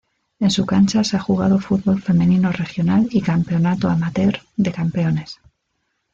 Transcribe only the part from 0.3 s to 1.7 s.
En su cancha se ha jugado